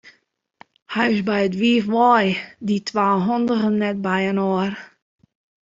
Hy 0.93 1.05
is 1.13 1.21
by 1.27 1.39
it 1.47 1.55
wiif 1.61 1.85
wei, 1.95 2.25
dy 2.67 2.75
twa 2.87 3.07
handigen 3.25 3.75
net 3.81 3.97
byinoar. 4.05 4.71